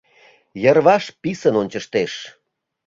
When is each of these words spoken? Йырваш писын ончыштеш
Йырваш 0.63 1.03
писын 1.21 1.55
ончыштеш 1.61 2.13